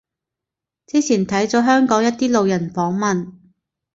[0.87, 3.33] 之前睇咗香港一啲路人訪問